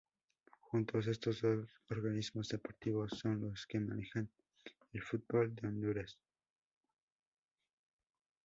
[0.61, 4.31] Juntos; estos dos organismos deportivos son los que manejan
[4.93, 6.17] el fútbol de Honduras.